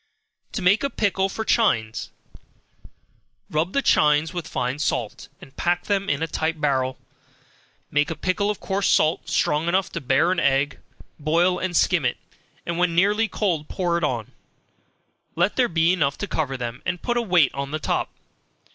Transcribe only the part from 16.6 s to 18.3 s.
and put a weight on the top.